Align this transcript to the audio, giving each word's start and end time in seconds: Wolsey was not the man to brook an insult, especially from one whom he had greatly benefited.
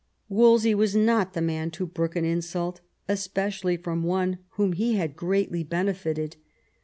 Wolsey 0.29 0.73
was 0.73 0.95
not 0.95 1.33
the 1.33 1.43
man 1.43 1.69
to 1.69 1.85
brook 1.85 2.15
an 2.15 2.25
insult, 2.25 2.81
especially 3.07 3.77
from 3.77 4.01
one 4.01 4.39
whom 4.53 4.73
he 4.73 4.95
had 4.95 5.15
greatly 5.15 5.63
benefited. 5.63 6.37